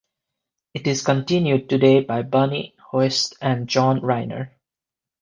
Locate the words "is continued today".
0.87-1.99